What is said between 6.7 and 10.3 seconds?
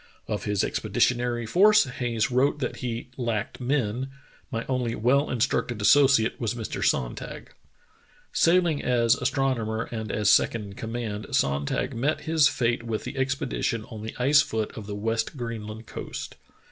Sonntag." Sailing as astronomer and